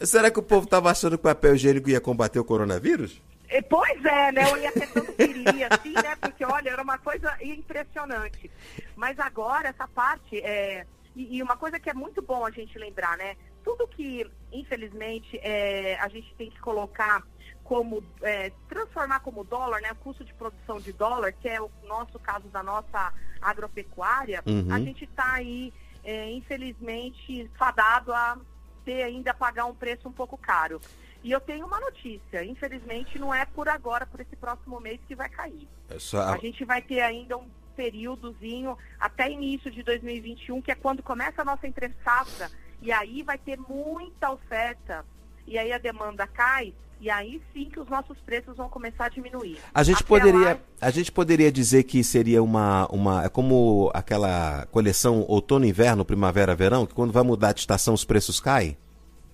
será 0.00 0.30
que 0.30 0.38
o 0.38 0.42
povo 0.42 0.64
estava 0.64 0.90
achando 0.90 1.18
que 1.18 1.20
o 1.26 1.30
papel 1.30 1.54
higiênico 1.54 1.90
ia 1.90 2.00
combater 2.00 2.38
o 2.38 2.44
coronavírus? 2.44 3.20
Pois 3.60 4.04
é, 4.04 4.32
né? 4.32 4.50
Eu 4.50 4.56
ia 4.56 4.72
ter 4.72 4.86
tanto 4.92 5.12
queria, 5.12 5.68
assim, 5.70 5.92
né? 5.92 6.16
Porque, 6.20 6.44
olha, 6.44 6.70
era 6.70 6.82
uma 6.82 6.98
coisa 6.98 7.36
impressionante. 7.42 8.50
Mas 8.96 9.18
agora, 9.18 9.68
essa 9.68 9.86
parte, 9.86 10.38
é... 10.40 10.86
e, 11.14 11.36
e 11.36 11.42
uma 11.42 11.56
coisa 11.56 11.78
que 11.78 11.90
é 11.90 11.94
muito 11.94 12.22
bom 12.22 12.46
a 12.46 12.50
gente 12.50 12.78
lembrar, 12.78 13.16
né? 13.18 13.36
Tudo 13.62 13.86
que, 13.86 14.28
infelizmente, 14.52 15.38
é, 15.42 15.96
a 16.00 16.08
gente 16.08 16.34
tem 16.34 16.50
que 16.50 16.60
colocar 16.60 17.22
como, 17.62 18.02
é, 18.22 18.50
transformar 18.68 19.20
como 19.20 19.44
dólar, 19.44 19.80
né? 19.80 19.92
O 19.92 19.96
custo 19.96 20.24
de 20.24 20.34
produção 20.34 20.80
de 20.80 20.92
dólar, 20.92 21.32
que 21.32 21.48
é 21.48 21.60
o 21.60 21.70
nosso 21.84 22.18
caso 22.18 22.48
da 22.48 22.62
nossa 22.62 23.12
agropecuária, 23.40 24.42
uhum. 24.46 24.72
a 24.72 24.78
gente 24.78 25.04
está 25.04 25.32
aí, 25.34 25.72
é, 26.04 26.30
infelizmente, 26.30 27.50
fadado 27.56 28.12
a 28.12 28.38
ter 28.84 29.02
ainda 29.02 29.32
pagar 29.32 29.66
um 29.66 29.74
preço 29.74 30.08
um 30.08 30.12
pouco 30.12 30.36
caro. 30.36 30.80
E 31.24 31.30
eu 31.30 31.40
tenho 31.40 31.66
uma 31.66 31.78
notícia, 31.78 32.44
infelizmente 32.44 33.18
não 33.18 33.32
é 33.32 33.44
por 33.46 33.68
agora, 33.68 34.04
por 34.04 34.20
esse 34.20 34.34
próximo 34.34 34.80
mês 34.80 35.00
que 35.06 35.14
vai 35.14 35.28
cair. 35.28 35.68
É 35.88 35.98
só... 35.98 36.22
A 36.22 36.36
gente 36.36 36.64
vai 36.64 36.82
ter 36.82 37.00
ainda 37.00 37.36
um 37.36 37.46
períodozinho 37.76 38.76
até 38.98 39.30
início 39.30 39.70
de 39.70 39.82
2021, 39.82 40.60
que 40.60 40.72
é 40.72 40.74
quando 40.74 41.02
começa 41.02 41.42
a 41.42 41.44
nossa 41.44 41.66
entre 41.66 41.92
safra, 42.04 42.50
e 42.80 42.90
aí 42.90 43.22
vai 43.22 43.38
ter 43.38 43.56
muita 43.56 44.32
oferta, 44.32 45.04
e 45.46 45.56
aí 45.56 45.72
a 45.72 45.78
demanda 45.78 46.26
cai, 46.26 46.74
e 47.00 47.08
aí 47.08 47.40
sim 47.52 47.70
que 47.70 47.78
os 47.78 47.88
nossos 47.88 48.18
preços 48.18 48.56
vão 48.56 48.68
começar 48.68 49.06
a 49.06 49.08
diminuir. 49.08 49.58
A 49.72 49.82
gente 49.84 50.02
poderia, 50.02 50.54
lá... 50.54 50.58
a 50.80 50.90
gente 50.90 51.12
poderia 51.12 51.52
dizer 51.52 51.84
que 51.84 52.02
seria 52.02 52.42
uma, 52.42 52.86
uma 52.88 53.24
é 53.24 53.28
como 53.28 53.92
aquela 53.94 54.66
coleção 54.72 55.24
outono, 55.28 55.64
inverno, 55.64 56.04
primavera, 56.04 56.54
verão, 56.54 56.84
que 56.84 56.94
quando 56.94 57.12
vai 57.12 57.22
mudar 57.22 57.52
de 57.52 57.60
estação 57.60 57.94
os 57.94 58.04
preços 58.04 58.40
caem? 58.40 58.76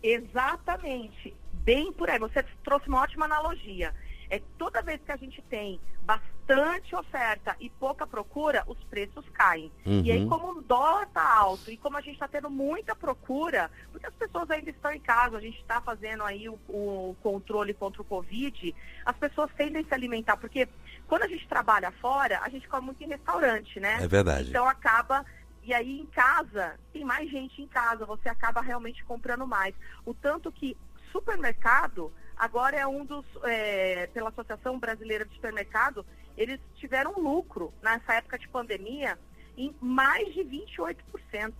Exatamente 0.02 1.34
bem 1.68 1.92
por 1.92 2.08
aí. 2.08 2.18
Você 2.18 2.42
trouxe 2.64 2.88
uma 2.88 3.02
ótima 3.02 3.26
analogia. 3.26 3.94
É 4.30 4.40
toda 4.56 4.80
vez 4.80 5.00
que 5.04 5.12
a 5.12 5.16
gente 5.16 5.42
tem 5.42 5.78
bastante 6.00 6.96
oferta 6.96 7.54
e 7.60 7.68
pouca 7.68 8.06
procura, 8.06 8.64
os 8.66 8.82
preços 8.84 9.28
caem. 9.34 9.70
Uhum. 9.84 10.00
E 10.02 10.10
aí, 10.10 10.22
uhum. 10.22 10.28
como 10.30 10.52
o 10.52 10.62
dólar 10.62 11.02
está 11.02 11.36
alto 11.36 11.70
e 11.70 11.76
como 11.76 11.98
a 11.98 12.00
gente 12.00 12.14
está 12.14 12.26
tendo 12.26 12.48
muita 12.48 12.96
procura, 12.96 13.70
porque 13.92 14.06
as 14.06 14.14
pessoas 14.14 14.50
ainda 14.50 14.70
estão 14.70 14.90
em 14.90 15.00
casa, 15.00 15.36
a 15.36 15.40
gente 15.40 15.58
está 15.58 15.78
fazendo 15.82 16.24
aí 16.24 16.48
o, 16.48 16.58
o, 16.68 17.16
controle 17.22 17.74
contra 17.74 18.00
o 18.00 18.04
Covid, 18.04 18.74
as 19.04 19.16
pessoas 19.16 19.50
tendem 19.54 19.82
a 19.82 19.86
se 19.86 19.92
alimentar, 19.92 20.38
porque 20.38 20.66
quando 21.06 21.24
a 21.24 21.28
gente 21.28 21.46
trabalha 21.46 21.90
fora, 21.92 22.40
a 22.42 22.48
gente 22.48 22.66
come 22.66 22.86
muito 22.86 23.04
em 23.04 23.08
restaurante, 23.08 23.78
né? 23.78 23.98
É 24.02 24.08
verdade. 24.08 24.48
Então 24.48 24.66
acaba 24.66 25.24
e 25.68 25.74
aí 25.74 26.00
em 26.00 26.06
casa, 26.06 26.80
tem 26.94 27.04
mais 27.04 27.30
gente 27.30 27.60
em 27.60 27.66
casa, 27.66 28.06
você 28.06 28.26
acaba 28.26 28.62
realmente 28.62 29.04
comprando 29.04 29.46
mais. 29.46 29.74
O 30.06 30.14
tanto 30.14 30.50
que 30.50 30.74
supermercado 31.10 32.12
agora 32.36 32.76
é 32.76 32.86
um 32.86 33.04
dos, 33.04 33.24
é, 33.44 34.06
pela 34.08 34.28
Associação 34.30 34.78
Brasileira 34.78 35.24
de 35.24 35.34
Supermercado, 35.34 36.06
eles 36.36 36.60
tiveram 36.76 37.18
lucro 37.18 37.72
nessa 37.82 38.14
época 38.14 38.38
de 38.38 38.48
pandemia 38.48 39.18
em 39.56 39.74
mais 39.80 40.32
de 40.32 40.40
28%. 40.40 41.52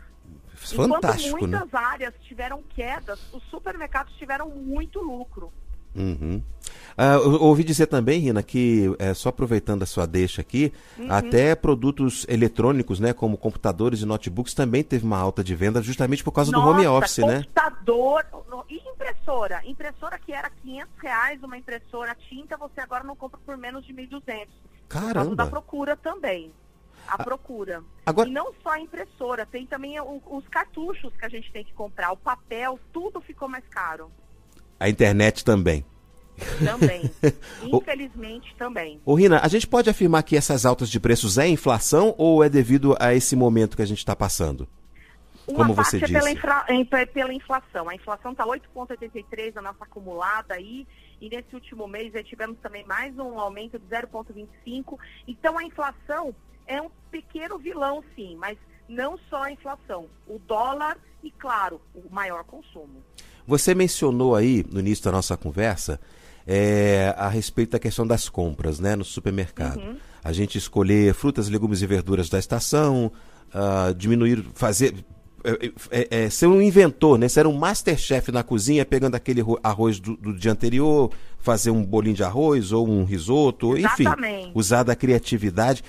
Fantástico, 0.55 0.83
Enquanto 0.83 1.21
né? 1.21 1.31
muitas 1.31 1.73
né? 1.73 1.79
áreas 1.79 2.15
tiveram 2.23 2.63
quedas, 2.63 3.33
os 3.33 3.43
supermercados 3.45 4.15
tiveram 4.17 4.49
muito 4.51 5.01
lucro. 5.01 5.53
Uhum. 5.99 6.43
Uh, 6.99 7.35
eu 7.35 7.43
ouvi 7.43 7.63
dizer 7.63 7.87
também, 7.87 8.21
Rina, 8.21 8.43
que 8.43 8.93
é, 8.99 9.15
só 9.15 9.29
aproveitando 9.29 9.83
a 9.83 9.87
sua 9.87 10.07
deixa 10.07 10.41
aqui, 10.41 10.73
uhum. 10.99 11.07
até 11.13 11.55
produtos 11.55 12.27
eletrônicos, 12.29 12.99
né, 12.99 13.13
como 13.13 13.37
computadores 13.37 14.01
e 14.01 14.07
notebooks, 14.07 14.53
também 14.53 14.83
teve 14.83 15.05
uma 15.05 15.19
alta 15.19 15.45
de 15.45 15.55
venda 15.55 15.81
justamente 15.81 16.25
por 16.25 16.33
causa 16.33 16.51
Nossa, 16.51 16.65
do 16.65 16.71
home 16.71 16.87
office, 16.87 17.19
né? 17.19 17.45
Computador 17.45 18.27
e 18.69 18.77
impressora. 18.89 19.63
Impressora 19.65 20.19
que 20.19 20.33
era 20.33 20.51
500 20.51 20.93
reais, 21.01 21.43
uma 21.43 21.57
impressora 21.57 22.17
tinta, 22.29 22.57
você 22.57 22.81
agora 22.81 23.05
não 23.05 23.15
compra 23.15 23.39
por 23.47 23.57
menos 23.57 23.87
de 23.87 23.95
1.200. 23.95 24.49
Caramba! 24.89 25.09
Por 25.09 25.15
causa 25.15 25.37
da 25.37 25.47
procura 25.47 25.97
também. 25.97 26.53
A 27.07 27.15
ah, 27.15 27.25
procura. 27.25 27.83
Agora... 28.05 28.29
E 28.29 28.33
não 28.33 28.53
só 28.63 28.71
a 28.71 28.81
impressora, 28.81 29.47
tem 29.47 29.67
também 29.67 29.99
o, 30.01 30.21
os 30.27 30.47
cartuchos 30.49 31.13
que 31.17 31.25
a 31.25 31.29
gente 31.29 31.51
tem 31.53 31.65
que 31.65 31.73
comprar, 31.73 32.13
o 32.13 32.17
papel, 32.17 32.79
tudo 32.93 33.21
ficou 33.21 33.49
mais 33.49 33.67
caro. 33.69 34.11
A 34.79 34.89
internet 34.89 35.45
também. 35.45 35.85
Também. 36.65 37.11
Infelizmente, 37.63 38.55
também. 38.57 39.01
Ô, 39.05 39.15
Rina, 39.15 39.41
a 39.43 39.49
gente 39.49 39.67
pode 39.67 39.91
afirmar 39.91 40.23
que 40.23 40.37
essas 40.37 40.65
altas 40.65 40.89
de 40.89 41.01
preços 41.01 41.37
é 41.37 41.49
inflação 41.49 42.15
ou 42.17 42.45
é 42.45 42.49
devido 42.49 42.97
a 43.01 43.15
esse 43.15 43.35
momento 43.35 43.77
que 43.77 43.83
a 43.83 43.87
gente 43.87 43.99
está 43.99 44.15
passando? 44.15 44.69
Uma 45.47 45.59
Como 45.59 45.75
você 45.75 45.99
disse. 45.99 46.15
É 46.15 46.21
pela, 46.21 46.31
infra... 46.31 47.07
pela 47.07 47.33
inflação. 47.33 47.89
A 47.89 47.95
inflação 47.95 48.33
está 48.33 48.45
8,83 48.45 49.57
a 49.57 49.63
nossa 49.63 49.85
acumulada 49.85 50.55
aí. 50.55 50.87
E 51.21 51.29
nesse 51.29 51.55
último 51.55 51.89
mês 51.89 52.13
tivemos 52.27 52.59
também 52.61 52.85
mais 52.85 53.19
um 53.19 53.41
aumento 53.41 53.79
de 53.79 53.87
0,25. 53.87 54.99
Então 55.27 55.59
a 55.59 55.65
inflação 55.65 56.35
é 56.67 56.81
um 56.81 56.91
pequeno 57.11 57.59
vilão, 57.59 58.05
sim, 58.15 58.37
mas 58.37 58.59
não 58.89 59.19
só 59.31 59.45
a 59.45 59.51
inflação, 59.51 60.09
o 60.27 60.39
dólar 60.39 60.99
e, 61.23 61.31
claro, 61.31 61.81
o 61.95 62.13
maior 62.13 62.45
consumo. 62.45 63.03
Você 63.49 63.75
mencionou 63.75 64.37
aí, 64.37 64.63
no 64.71 64.79
início 64.79 65.03
da 65.07 65.11
nossa 65.11 65.35
conversa, 65.35 65.99
é, 66.47 67.15
a 67.17 67.31
respeito 67.31 67.71
da 67.71 67.79
questão 67.79 68.07
das 68.07 68.29
compras 68.29 68.79
né, 68.79 68.95
no 68.95 69.05
supermercado. 69.05 69.81
Uhum. 69.81 69.97
A 70.23 70.33
gente 70.35 70.59
escolher 70.59 71.15
frutas, 71.15 71.49
legumes 71.49 71.81
e 71.81 71.87
verduras 71.87 72.29
da 72.29 72.39
estação, 72.39 73.11
uh, 73.49 73.95
diminuir, 73.95 74.45
fazer. 74.53 74.95
É, 75.43 75.71
é, 75.91 76.25
é, 76.25 76.31
ser 76.31 76.47
um 76.47 76.61
inventor, 76.61 77.19
né? 77.19 77.27
Ser 77.27 77.47
um 77.47 77.55
masterchef 77.55 78.31
na 78.31 78.43
cozinha, 78.43 78.85
pegando 78.85 79.15
aquele 79.15 79.43
arroz 79.63 79.99
do, 79.99 80.15
do, 80.15 80.35
dia 80.35 80.53
anterior, 80.53 81.11
fazer 81.39 81.71
um 81.71 81.83
bolinho 81.83 82.17
de 82.17 82.25
arroz 82.25 82.71
ou 82.71 82.87
um 82.87 83.05
risoto, 83.05 83.79
Exatamente. 83.79 84.41
enfim, 84.41 84.53
usar 84.55 84.83
da 84.83 84.95
criatividade. 84.95 85.83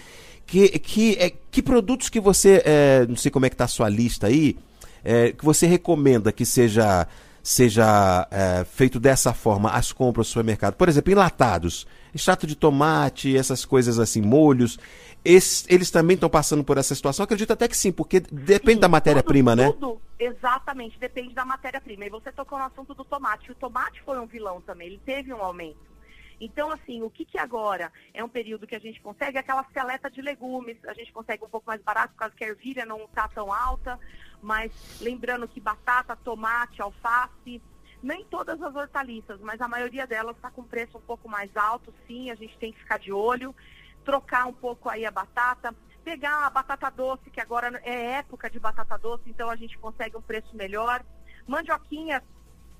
Que, 0.45 0.79
que, 0.79 1.17
é, 1.19 1.33
que 1.51 1.61
produtos 1.61 2.07
que 2.07 2.21
você, 2.21 2.61
é, 2.63 3.05
não 3.05 3.17
sei 3.17 3.29
como 3.29 3.45
é 3.45 3.49
que 3.49 3.55
está 3.55 3.65
a 3.65 3.67
sua 3.67 3.89
lista 3.89 4.27
aí, 4.27 4.55
é, 5.03 5.33
que 5.33 5.43
você 5.43 5.67
recomenda 5.67 6.31
que 6.31 6.45
seja 6.45 7.05
seja 7.43 8.27
é, 8.31 8.63
feito 8.65 8.99
dessa 8.99 9.33
forma 9.33 9.71
as 9.71 9.91
compras 9.91 10.27
no 10.27 10.31
supermercado. 10.31 10.75
Por 10.75 10.89
exemplo, 10.89 11.11
enlatados, 11.11 11.87
extrato 12.13 12.45
de 12.45 12.55
tomate, 12.55 13.37
essas 13.37 13.65
coisas 13.65 13.99
assim, 13.99 14.21
molhos. 14.21 14.77
Esses, 15.23 15.65
eles 15.69 15.91
também 15.91 16.15
estão 16.15 16.29
passando 16.29 16.63
por 16.63 16.77
essa 16.77 16.95
situação? 16.95 17.23
Acredito 17.23 17.51
até 17.51 17.67
que 17.67 17.75
sim, 17.75 17.91
porque 17.91 18.19
depende 18.19 18.75
sim, 18.75 18.79
da 18.79 18.87
matéria-prima, 18.87 19.55
né? 19.55 19.71
Tudo, 19.71 20.01
exatamente, 20.17 20.97
depende 20.99 21.33
da 21.33 21.43
matéria-prima. 21.43 22.05
E 22.05 22.09
você 22.09 22.31
tocou 22.31 22.57
no 22.57 22.65
assunto 22.65 22.93
do 22.93 23.03
tomate. 23.03 23.51
O 23.51 23.55
tomate 23.55 24.01
foi 24.03 24.19
um 24.19 24.25
vilão 24.25 24.61
também, 24.61 24.87
ele 24.87 25.01
teve 25.05 25.33
um 25.33 25.41
aumento. 25.41 25.88
Então, 26.39 26.71
assim, 26.71 27.01
o 27.01 27.09
que, 27.09 27.25
que 27.25 27.37
agora 27.37 27.91
é 28.13 28.23
um 28.23 28.29
período 28.29 28.65
que 28.65 28.75
a 28.75 28.79
gente 28.79 29.01
consegue? 29.01 29.37
Aquela 29.37 29.65
seleta 29.73 30.09
de 30.09 30.21
legumes, 30.21 30.77
a 30.85 30.93
gente 30.93 31.11
consegue 31.11 31.43
um 31.43 31.49
pouco 31.49 31.67
mais 31.67 31.81
barato, 31.81 32.13
por 32.13 32.19
causa 32.19 32.35
que 32.35 32.43
a 32.43 32.47
ervilha 32.47 32.85
não 32.85 33.03
está 33.05 33.27
tão 33.27 33.51
alta, 33.51 33.99
mas 34.41 34.71
lembrando 35.01 35.47
que 35.47 35.59
batata, 35.59 36.15
tomate, 36.15 36.81
alface, 36.81 37.61
nem 38.01 38.23
todas 38.25 38.61
as 38.61 38.73
hortaliças, 38.73 39.39
mas 39.41 39.59
a 39.59 39.67
maioria 39.67 40.07
delas 40.07 40.35
está 40.35 40.49
com 40.49 40.63
preço 40.63 40.97
um 40.97 41.01
pouco 41.01 41.27
mais 41.27 41.55
alto, 41.57 41.93
sim, 42.07 42.31
a 42.31 42.35
gente 42.35 42.57
tem 42.57 42.71
que 42.71 42.79
ficar 42.79 42.97
de 42.97 43.11
olho, 43.11 43.53
trocar 44.05 44.45
um 44.45 44.53
pouco 44.53 44.87
aí 44.87 45.05
a 45.05 45.11
batata, 45.11 45.75
pegar 46.03 46.45
a 46.45 46.49
batata 46.49 46.89
doce, 46.89 47.29
que 47.29 47.41
agora 47.41 47.79
é 47.83 48.13
época 48.13 48.49
de 48.49 48.59
batata 48.59 48.97
doce, 48.97 49.29
então 49.29 49.49
a 49.49 49.55
gente 49.57 49.77
consegue 49.77 50.15
um 50.15 50.21
preço 50.21 50.55
melhor. 50.55 51.03
Mandioquinha 51.45 52.23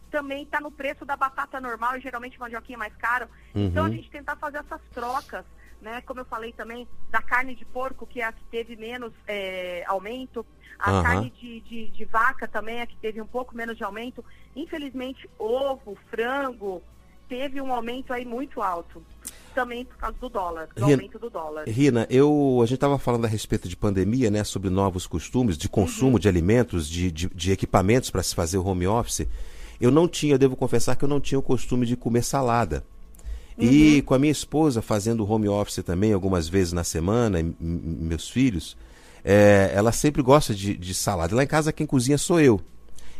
também 0.09 0.43
está 0.43 0.59
no 0.59 0.71
preço 0.71 1.05
da 1.05 1.15
batata 1.15 1.59
normal 1.59 1.97
e 1.97 2.01
geralmente 2.01 2.39
mandioquinha 2.39 2.75
é 2.75 2.79
mais 2.79 2.95
caro. 2.95 3.27
Uhum. 3.55 3.67
Então 3.67 3.85
a 3.85 3.89
gente 3.89 4.09
tentar 4.09 4.35
fazer 4.35 4.57
essas 4.59 4.81
trocas, 4.93 5.45
né? 5.81 6.01
Como 6.01 6.19
eu 6.19 6.25
falei 6.25 6.51
também, 6.53 6.87
da 7.09 7.21
carne 7.21 7.55
de 7.55 7.65
porco, 7.65 8.05
que 8.05 8.21
é 8.21 8.25
a 8.25 8.31
que 8.31 8.43
teve 8.45 8.75
menos 8.75 9.13
é, 9.27 9.83
aumento, 9.87 10.45
a 10.77 10.93
uhum. 10.93 11.03
carne 11.03 11.33
de, 11.39 11.59
de, 11.61 11.87
de, 11.89 12.05
vaca 12.05 12.47
também 12.47 12.77
é 12.77 12.81
a 12.83 12.87
que 12.87 12.95
teve 12.97 13.21
um 13.21 13.27
pouco 13.27 13.55
menos 13.55 13.77
de 13.77 13.83
aumento. 13.83 14.23
Infelizmente, 14.55 15.29
ovo, 15.37 15.97
frango, 16.09 16.81
teve 17.27 17.61
um 17.61 17.73
aumento 17.73 18.13
aí 18.13 18.25
muito 18.25 18.61
alto. 18.61 19.03
Também 19.53 19.83
por 19.83 19.97
causa 19.97 20.17
do 20.17 20.29
dólar, 20.29 20.67
do 20.67 20.85
Rina, 20.85 20.95
aumento 20.95 21.19
do 21.19 21.29
dólar. 21.29 21.67
Rina, 21.67 22.07
eu, 22.09 22.59
a 22.61 22.65
gente 22.65 22.75
estava 22.75 22.97
falando 22.97 23.25
a 23.25 23.27
respeito 23.27 23.67
de 23.67 23.75
pandemia, 23.75 24.31
né? 24.31 24.43
Sobre 24.43 24.69
novos 24.69 25.05
costumes 25.05 25.57
de 25.57 25.67
consumo 25.67 26.13
uhum. 26.13 26.19
de 26.19 26.29
alimentos, 26.29 26.87
de, 26.87 27.11
de, 27.11 27.27
de 27.27 27.51
equipamentos 27.51 28.09
para 28.09 28.23
se 28.23 28.33
fazer 28.33 28.57
o 28.57 28.65
home 28.65 28.87
office. 28.87 29.27
Eu 29.79 29.91
não 29.91 30.07
tinha, 30.07 30.37
devo 30.37 30.55
confessar 30.55 30.95
que 30.95 31.03
eu 31.03 31.09
não 31.09 31.19
tinha 31.19 31.39
o 31.39 31.43
costume 31.43 31.85
de 31.85 31.95
comer 31.95 32.23
salada. 32.23 32.83
Uhum. 33.57 33.65
E 33.65 34.01
com 34.01 34.13
a 34.13 34.19
minha 34.19 34.31
esposa 34.31 34.81
fazendo 34.81 35.29
home 35.29 35.47
office 35.47 35.83
também, 35.83 36.13
algumas 36.13 36.47
vezes 36.47 36.73
na 36.73 36.83
semana, 36.83 37.39
meus 37.59 38.29
filhos, 38.29 38.77
é, 39.23 39.71
ela 39.73 39.91
sempre 39.91 40.21
gosta 40.21 40.53
de, 40.53 40.75
de 40.75 40.93
salada. 40.93 41.35
Lá 41.35 41.43
em 41.43 41.47
casa 41.47 41.73
quem 41.73 41.85
cozinha 41.85 42.17
sou 42.17 42.39
eu. 42.39 42.59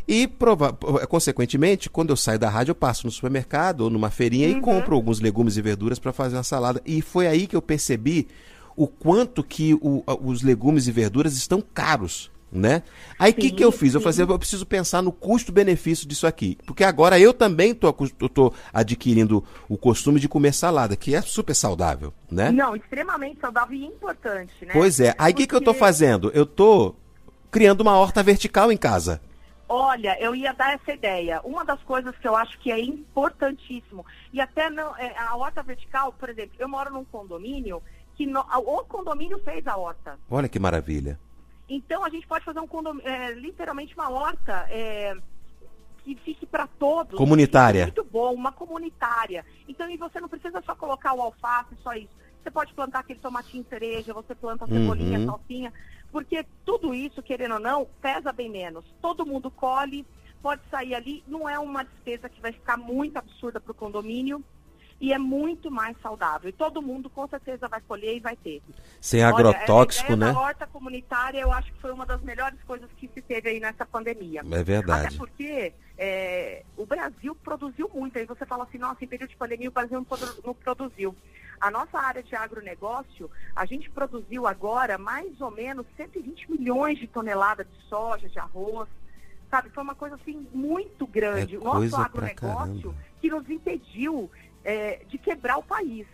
E, 0.07 0.27
prova 0.27 0.73
consequentemente, 1.07 1.89
quando 1.89 2.09
eu 2.09 2.17
saio 2.17 2.39
da 2.39 2.49
rádio, 2.49 2.71
eu 2.71 2.75
passo 2.75 3.05
no 3.05 3.11
supermercado 3.11 3.81
ou 3.81 3.89
numa 3.89 4.09
feirinha 4.09 4.49
uhum. 4.49 4.57
e 4.57 4.61
compro 4.61 4.95
alguns 4.95 5.19
legumes 5.19 5.55
e 5.55 5.61
verduras 5.61 5.99
para 5.99 6.11
fazer 6.11 6.35
uma 6.35 6.43
salada. 6.43 6.81
E 6.85 7.01
foi 7.01 7.27
aí 7.27 7.45
que 7.45 7.55
eu 7.55 7.61
percebi 7.61 8.27
o 8.75 8.87
quanto 8.87 9.43
que 9.43 9.75
o, 9.75 10.03
os 10.23 10.41
legumes 10.41 10.87
e 10.87 10.91
verduras 10.91 11.35
estão 11.35 11.61
caros 11.61 12.31
né? 12.51 12.83
Aí 13.17 13.31
o 13.31 13.35
que, 13.35 13.51
que 13.51 13.63
eu 13.63 13.71
fiz? 13.71 13.93
Eu 13.93 14.01
falei, 14.01 14.21
eu 14.21 14.39
preciso 14.39 14.65
pensar 14.65 15.01
no 15.01 15.11
custo-benefício 15.11 16.07
disso 16.07 16.25
aqui. 16.25 16.57
Porque 16.65 16.83
agora 16.83 17.19
eu 17.19 17.33
também 17.33 17.73
tô, 17.73 17.91
tô 17.93 18.53
adquirindo 18.73 19.43
o 19.67 19.77
costume 19.77 20.19
de 20.19 20.27
comer 20.27 20.53
salada, 20.53 20.95
que 20.95 21.13
é 21.13 21.21
super 21.21 21.53
saudável, 21.53 22.13
né? 22.29 22.51
Não, 22.51 22.75
extremamente 22.75 23.39
saudável 23.39 23.75
e 23.75 23.85
importante, 23.85 24.53
né? 24.65 24.73
Pois 24.73 24.99
é. 24.99 25.13
Aí 25.17 25.31
o 25.31 25.35
Porque... 25.35 25.43
que, 25.43 25.47
que 25.47 25.55
eu 25.55 25.61
tô 25.61 25.73
fazendo? 25.73 26.31
Eu 26.33 26.45
tô 26.45 26.95
criando 27.51 27.81
uma 27.81 27.97
horta 27.97 28.23
vertical 28.23 28.71
em 28.71 28.77
casa. 28.77 29.21
Olha, 29.67 30.19
eu 30.19 30.35
ia 30.35 30.51
dar 30.51 30.73
essa 30.73 30.91
ideia. 30.91 31.39
Uma 31.43 31.63
das 31.63 31.81
coisas 31.83 32.15
que 32.17 32.27
eu 32.27 32.35
acho 32.35 32.57
que 32.59 32.71
é 32.71 32.79
importantíssimo, 32.79 34.03
e 34.33 34.41
até 34.41 34.67
não, 34.67 34.97
é, 34.97 35.15
a 35.15 35.35
horta 35.35 35.61
vertical, 35.61 36.11
por 36.11 36.27
exemplo, 36.27 36.55
eu 36.57 36.67
moro 36.67 36.91
num 36.91 37.05
condomínio 37.05 37.81
que 38.15 38.25
no, 38.25 38.39
o 38.39 38.83
condomínio 38.85 39.39
fez 39.45 39.65
a 39.67 39.77
horta. 39.77 40.17
Olha 40.29 40.49
que 40.49 40.59
maravilha. 40.59 41.19
Então 41.69 42.03
a 42.03 42.09
gente 42.09 42.27
pode 42.27 42.43
fazer 42.43 42.59
um 42.59 42.67
condomínio, 42.67 43.07
é, 43.07 43.31
literalmente 43.33 43.93
uma 43.93 44.09
horta 44.09 44.65
é, 44.69 45.15
que 46.03 46.15
fique 46.15 46.45
para 46.45 46.65
todos. 46.65 47.17
Comunitária. 47.17 47.83
Muito 47.83 48.03
bom, 48.03 48.33
uma 48.33 48.51
comunitária. 48.51 49.45
Então 49.67 49.89
e 49.89 49.95
você 49.95 50.19
não 50.19 50.27
precisa 50.27 50.61
só 50.65 50.75
colocar 50.75 51.13
o 51.13 51.21
alface, 51.21 51.75
só 51.83 51.93
isso. 51.93 52.17
Você 52.41 52.49
pode 52.49 52.73
plantar 52.73 52.99
aquele 52.99 53.19
tomatinho 53.19 53.65
cereja, 53.69 54.13
você 54.13 54.33
planta 54.33 54.65
a 54.65 54.67
cebolinha, 54.67 55.19
uhum. 55.19 55.25
salsinha, 55.25 55.73
porque 56.11 56.45
tudo 56.65 56.93
isso, 56.93 57.21
querendo 57.21 57.55
ou 57.55 57.59
não, 57.59 57.85
pesa 58.01 58.31
bem 58.31 58.49
menos. 58.49 58.85
Todo 59.01 59.25
mundo 59.25 59.51
colhe, 59.51 60.05
pode 60.41 60.61
sair 60.71 60.95
ali, 60.95 61.23
não 61.27 61.47
é 61.47 61.59
uma 61.59 61.83
despesa 61.83 62.29
que 62.29 62.41
vai 62.41 62.53
ficar 62.53 62.77
muito 62.77 63.17
absurda 63.17 63.59
para 63.59 63.71
o 63.71 63.75
condomínio 63.75 64.43
e 64.99 65.13
é 65.13 65.17
muito 65.17 65.71
mais 65.71 65.95
saudável. 66.01 66.49
E 66.49 66.53
todo 66.53 66.81
mundo 66.81 67.09
com 67.09 67.27
certeza 67.27 67.67
vai 67.67 67.81
colher 67.81 68.17
e 68.17 68.19
vai 68.19 68.35
ter. 68.35 68.61
Sem 68.99 69.23
agrotóxico, 69.23 70.13
Olha, 70.13 70.27
a 70.27 70.33
né? 70.33 70.37
A 70.37 70.39
horta 70.39 70.67
comunitária 70.67 71.39
eu 71.39 71.51
acho 71.51 71.71
que 71.71 71.79
foi 71.79 71.91
uma 71.91 72.05
das 72.05 72.21
melhores 72.21 72.61
coisas 72.63 72.89
que 72.97 73.07
se 73.07 73.21
teve 73.21 73.49
aí 73.49 73.59
nessa 73.59 73.85
pandemia. 73.85 74.41
É 74.51 74.63
verdade. 74.63 75.07
Até 75.07 75.17
porque 75.17 75.73
é, 75.97 76.63
o 76.75 76.85
Brasil 76.85 77.33
produziu 77.35 77.89
muito. 77.93 78.17
Aí 78.17 78.25
você 78.25 78.45
fala 78.45 78.63
assim, 78.63 78.77
nossa, 78.77 79.03
em 79.03 79.07
período 79.07 79.29
de 79.29 79.37
pandemia 79.37 79.69
o 79.69 79.71
Brasil 79.71 80.05
não 80.43 80.53
produziu. 80.53 81.15
A 81.61 81.69
nossa 81.69 81.97
área 81.97 82.23
de 82.23 82.35
agronegócio, 82.35 83.29
a 83.55 83.65
gente 83.65 83.89
produziu 83.89 84.47
agora 84.47 84.97
mais 84.97 85.39
ou 85.41 85.51
menos 85.51 85.85
120 85.97 86.51
milhões 86.51 86.97
de 86.97 87.07
toneladas 87.07 87.67
de 87.67 87.89
soja, 87.89 88.29
de 88.29 88.39
arroz, 88.39 88.87
sabe? 89.49 89.69
Foi 89.69 89.83
uma 89.83 89.95
coisa 89.95 90.15
assim 90.15 90.47
muito 90.53 91.05
grande. 91.05 91.55
É 91.55 91.59
o 91.59 91.63
nosso 91.63 91.95
agronegócio 91.97 92.95
que 93.19 93.29
nos 93.29 93.49
impediu 93.49 94.31
é, 94.63 95.01
de 95.07 95.17
quebrar 95.17 95.57
o 95.57 95.63
país. 95.63 96.07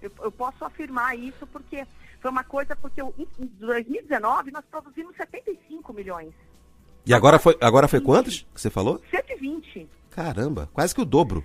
Eu, 0.00 0.10
eu, 0.20 0.32
posso 0.32 0.64
afirmar 0.64 1.18
isso 1.18 1.46
porque 1.46 1.86
foi 2.20 2.30
uma 2.30 2.44
coisa, 2.44 2.76
porque 2.76 3.00
eu, 3.00 3.14
em 3.18 3.46
2019 3.46 4.50
nós 4.50 4.64
produzimos 4.70 5.16
75 5.16 5.92
milhões. 5.92 6.32
E 7.04 7.14
agora 7.14 7.38
foi, 7.38 7.56
agora 7.60 7.88
foi 7.88 8.00
quantos 8.00 8.46
que 8.54 8.60
você 8.60 8.70
falou? 8.70 9.00
120. 9.10 9.88
Caramba, 10.10 10.68
quase 10.72 10.94
que 10.94 11.00
o 11.00 11.04
dobro. 11.04 11.44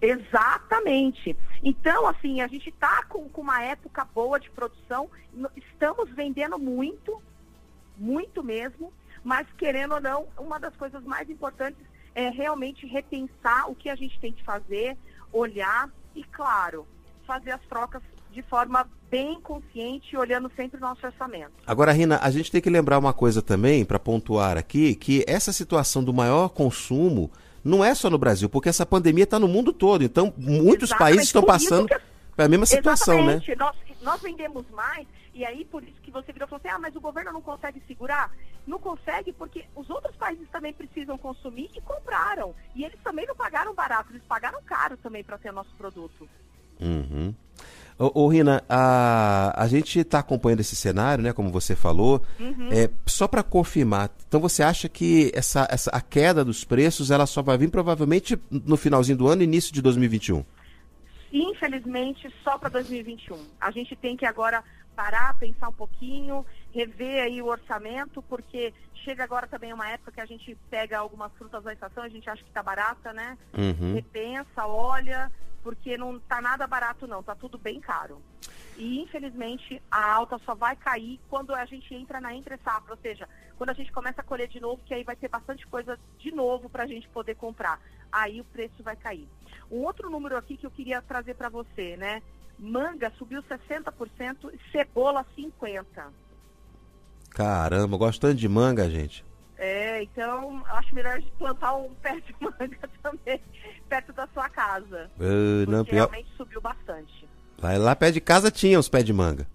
Exatamente. 0.00 1.36
Então, 1.62 2.06
assim, 2.06 2.40
a 2.40 2.46
gente 2.46 2.68
está 2.68 3.02
com, 3.04 3.28
com 3.28 3.40
uma 3.40 3.62
época 3.62 4.04
boa 4.04 4.38
de 4.38 4.50
produção, 4.50 5.08
estamos 5.56 6.10
vendendo 6.10 6.58
muito, 6.58 7.20
muito 7.96 8.42
mesmo, 8.42 8.92
mas 9.24 9.46
querendo 9.56 9.94
ou 9.94 10.00
não, 10.00 10.28
uma 10.38 10.58
das 10.58 10.76
coisas 10.76 11.02
mais 11.04 11.28
importantes 11.30 11.78
é 12.14 12.30
realmente 12.30 12.86
repensar 12.86 13.70
o 13.70 13.74
que 13.74 13.90
a 13.90 13.94
gente 13.94 14.18
tem 14.18 14.32
que 14.32 14.42
fazer, 14.42 14.96
olhar 15.36 15.88
e, 16.14 16.24
claro, 16.24 16.86
fazer 17.26 17.50
as 17.50 17.60
trocas 17.68 18.02
de 18.32 18.42
forma 18.42 18.86
bem 19.10 19.40
consciente, 19.40 20.16
olhando 20.16 20.50
sempre 20.54 20.78
o 20.78 20.80
nosso 20.80 21.06
orçamento. 21.06 21.52
Agora, 21.66 21.92
Rina, 21.92 22.18
a 22.22 22.30
gente 22.30 22.50
tem 22.50 22.60
que 22.60 22.68
lembrar 22.68 22.98
uma 22.98 23.12
coisa 23.12 23.40
também, 23.40 23.84
para 23.84 23.98
pontuar 23.98 24.58
aqui, 24.58 24.94
que 24.94 25.24
essa 25.26 25.52
situação 25.52 26.02
do 26.02 26.12
maior 26.12 26.48
consumo 26.50 27.30
não 27.64 27.84
é 27.84 27.94
só 27.94 28.10
no 28.10 28.18
Brasil, 28.18 28.48
porque 28.48 28.68
essa 28.68 28.84
pandemia 28.84 29.24
está 29.24 29.38
no 29.38 29.48
mundo 29.48 29.72
todo. 29.72 30.04
Então, 30.04 30.32
muitos 30.36 30.90
Exatamente. 30.90 30.98
países 30.98 31.24
estão 31.26 31.42
passando 31.42 31.88
pela 32.36 32.48
mesma 32.48 32.66
situação, 32.66 33.24
né? 33.24 33.36
Exatamente. 33.36 33.50
né? 33.50 33.56
Nós, 33.58 33.76
nós 34.02 34.20
vendemos 34.20 34.64
mais 34.70 35.06
e 35.36 35.44
aí, 35.44 35.66
por 35.66 35.84
isso 35.84 36.00
que 36.02 36.10
você 36.10 36.32
virou 36.32 36.46
e 36.46 36.48
falou 36.48 36.62
assim, 36.64 36.74
ah, 36.74 36.78
mas 36.78 36.96
o 36.96 37.00
governo 37.00 37.30
não 37.30 37.42
consegue 37.42 37.82
segurar. 37.86 38.32
Não 38.66 38.78
consegue 38.78 39.32
porque 39.32 39.64
os 39.74 39.88
outros 39.88 40.16
países 40.16 40.48
também 40.50 40.72
precisam 40.72 41.16
consumir 41.16 41.70
e 41.74 41.80
compraram. 41.80 42.54
E 42.74 42.84
eles 42.84 42.98
também 43.02 43.26
não 43.26 43.36
pagaram 43.36 43.74
barato, 43.74 44.12
eles 44.12 44.24
pagaram 44.24 44.60
caro 44.62 44.96
também 44.96 45.22
para 45.22 45.38
ter 45.38 45.50
o 45.50 45.54
nosso 45.54 45.74
produto. 45.76 46.28
Uhum. 46.80 47.34
Ô, 47.98 48.24
ô, 48.24 48.28
Rina, 48.28 48.62
a, 48.68 49.54
a 49.56 49.66
gente 49.68 50.00
está 50.00 50.18
acompanhando 50.18 50.60
esse 50.60 50.76
cenário, 50.76 51.24
né, 51.24 51.32
como 51.32 51.50
você 51.50 51.74
falou. 51.74 52.22
Uhum. 52.38 52.68
É, 52.70 52.90
só 53.06 53.26
para 53.26 53.42
confirmar, 53.42 54.10
então 54.28 54.40
você 54.40 54.62
acha 54.62 54.88
que 54.88 55.30
essa, 55.34 55.66
essa, 55.70 55.90
a 55.90 56.00
queda 56.00 56.44
dos 56.44 56.62
preços 56.64 57.10
ela 57.10 57.24
só 57.24 57.40
vai 57.40 57.56
vir 57.56 57.70
provavelmente 57.70 58.38
no 58.50 58.76
finalzinho 58.76 59.16
do 59.16 59.28
ano 59.28 59.42
início 59.42 59.72
de 59.72 59.80
2021? 59.80 60.44
Infelizmente, 61.32 62.32
só 62.44 62.58
para 62.58 62.68
2021. 62.68 63.36
A 63.60 63.70
gente 63.70 63.96
tem 63.96 64.16
que 64.16 64.26
agora 64.26 64.62
parar, 64.96 65.38
pensar 65.38 65.68
um 65.68 65.72
pouquinho 65.72 66.44
rever 66.72 67.22
aí 67.22 67.42
o 67.42 67.46
orçamento, 67.46 68.22
porque 68.22 68.72
chega 69.04 69.22
agora 69.22 69.46
também 69.46 69.72
uma 69.72 69.88
época 69.88 70.12
que 70.12 70.20
a 70.20 70.26
gente 70.26 70.56
pega 70.70 70.98
algumas 70.98 71.32
frutas 71.34 71.62
da 71.62 71.72
estação, 71.72 72.02
a 72.02 72.08
gente 72.08 72.28
acha 72.28 72.42
que 72.42 72.48
está 72.48 72.62
barata, 72.62 73.12
né? 73.12 73.38
Uhum. 73.56 73.94
Repensa, 73.94 74.66
olha, 74.66 75.30
porque 75.62 75.96
não 75.96 76.16
está 76.16 76.40
nada 76.40 76.66
barato 76.66 77.06
não, 77.06 77.20
está 77.20 77.34
tudo 77.34 77.58
bem 77.58 77.80
caro. 77.80 78.22
E 78.76 79.00
infelizmente 79.00 79.82
a 79.90 80.12
alta 80.12 80.38
só 80.44 80.54
vai 80.54 80.76
cair 80.76 81.20
quando 81.28 81.54
a 81.54 81.64
gente 81.64 81.94
entra 81.94 82.20
na 82.20 82.34
entre 82.34 82.58
safra, 82.58 82.92
ou 82.92 82.98
seja, 83.00 83.28
quando 83.56 83.70
a 83.70 83.74
gente 83.74 83.90
começa 83.90 84.20
a 84.20 84.24
colher 84.24 84.48
de 84.48 84.60
novo, 84.60 84.82
que 84.84 84.92
aí 84.92 85.02
vai 85.02 85.16
ter 85.16 85.28
bastante 85.28 85.66
coisa 85.66 85.98
de 86.18 86.30
novo 86.30 86.68
para 86.68 86.84
a 86.84 86.86
gente 86.86 87.08
poder 87.08 87.36
comprar. 87.36 87.80
Aí 88.12 88.40
o 88.40 88.44
preço 88.44 88.82
vai 88.82 88.96
cair. 88.96 89.28
Um 89.70 89.78
outro 89.78 90.10
número 90.10 90.36
aqui 90.36 90.56
que 90.56 90.66
eu 90.66 90.70
queria 90.70 91.02
trazer 91.02 91.34
para 91.34 91.48
você, 91.48 91.96
né? 91.96 92.22
Manga 92.58 93.12
subiu 93.18 93.42
60% 93.42 94.52
e 94.52 94.72
cebola 94.72 95.24
50%. 95.36 95.84
Caramba, 97.30 97.96
gostando 97.98 98.34
de 98.34 98.48
manga, 98.48 98.88
gente. 98.88 99.24
É, 99.58 100.02
então 100.02 100.62
acho 100.66 100.94
melhor 100.94 101.20
plantar 101.38 101.74
um 101.76 101.94
pé 101.94 102.20
de 102.20 102.34
manga 102.40 102.90
também 103.02 103.40
perto 103.88 104.12
da 104.12 104.26
sua 104.28 104.48
casa. 104.48 105.10
Uh, 105.18 105.70
não, 105.70 105.84
pior... 105.84 106.08
realmente 106.08 106.28
subiu 106.36 106.60
bastante. 106.60 107.28
Lá, 107.60 107.76
lá 107.76 107.96
perto 107.96 108.14
de 108.14 108.20
casa 108.20 108.50
tinha 108.50 108.78
os 108.78 108.88
pés 108.88 109.04
de 109.04 109.12
manga. 109.12 109.46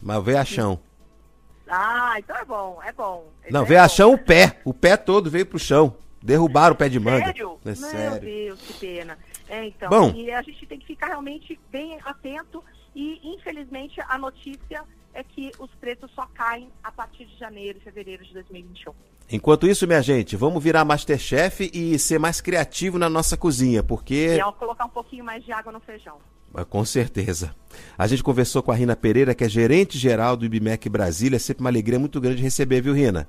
Mas 0.00 0.22
veio 0.24 0.38
a 0.38 0.44
chão. 0.44 0.80
Ah, 1.68 2.14
então 2.18 2.36
é 2.36 2.44
bom, 2.44 2.80
é 2.84 2.92
bom. 2.92 3.26
Não, 3.50 3.62
é 3.62 3.64
veio 3.64 3.80
bom. 3.80 3.84
a 3.84 3.88
chão 3.88 4.12
o 4.12 4.18
pé. 4.18 4.60
O 4.64 4.74
pé 4.74 4.96
todo 4.96 5.30
veio 5.30 5.46
pro 5.46 5.58
chão. 5.58 5.96
Derrubaram 6.24 6.74
o 6.74 6.78
pé 6.78 6.88
de 6.88 6.98
manga. 6.98 7.26
Sério? 7.26 7.58
É 7.62 7.68
Meu 7.68 7.76
sério. 7.76 8.20
Deus, 8.20 8.60
que 8.62 8.72
pena. 8.72 9.18
É, 9.46 9.66
então, 9.66 9.90
Bom. 9.90 10.10
e 10.16 10.30
a 10.30 10.40
gente 10.40 10.64
tem 10.64 10.78
que 10.78 10.86
ficar 10.86 11.08
realmente 11.08 11.60
bem 11.70 11.98
atento 12.02 12.64
e, 12.96 13.20
infelizmente, 13.22 14.00
a 14.08 14.16
notícia 14.16 14.82
é 15.12 15.22
que 15.22 15.52
os 15.58 15.70
preços 15.72 16.10
só 16.14 16.26
caem 16.32 16.70
a 16.82 16.90
partir 16.90 17.26
de 17.26 17.36
janeiro, 17.36 17.78
fevereiro 17.78 18.24
de 18.24 18.32
2021. 18.32 18.94
Enquanto 19.30 19.66
isso, 19.66 19.86
minha 19.86 20.00
gente, 20.00 20.34
vamos 20.34 20.62
virar 20.64 20.82
Masterchef 20.82 21.70
e 21.74 21.98
ser 21.98 22.18
mais 22.18 22.40
criativo 22.40 22.98
na 22.98 23.10
nossa 23.10 23.36
cozinha, 23.36 23.82
porque. 23.82 24.36
E 24.38 24.52
colocar 24.52 24.86
um 24.86 24.90
pouquinho 24.90 25.24
mais 25.24 25.44
de 25.44 25.52
água 25.52 25.72
no 25.72 25.80
feijão. 25.80 26.16
Com 26.70 26.84
certeza. 26.86 27.54
A 27.98 28.06
gente 28.06 28.22
conversou 28.22 28.62
com 28.62 28.72
a 28.72 28.74
Rina 28.74 28.96
Pereira, 28.96 29.34
que 29.34 29.44
é 29.44 29.48
gerente 29.48 29.98
geral 29.98 30.36
do 30.36 30.46
IBMEC 30.46 30.88
Brasília. 30.88 31.36
É 31.36 31.38
sempre 31.38 31.62
uma 31.62 31.70
alegria 31.70 31.98
muito 31.98 32.20
grande 32.20 32.40
receber, 32.40 32.80
viu, 32.80 32.94
Rina? 32.94 33.28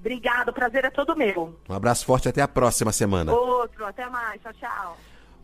Obrigado, 0.00 0.48
o 0.48 0.52
prazer 0.52 0.84
é 0.86 0.90
todo 0.90 1.14
meu. 1.14 1.54
Um 1.68 1.74
abraço 1.74 2.06
forte 2.06 2.26
até 2.28 2.40
a 2.40 2.48
próxima 2.48 2.90
semana. 2.90 3.32
Outro, 3.32 3.84
até 3.84 4.08
mais. 4.08 4.40
Tchau, 4.40 4.52
tchau. 4.54 4.96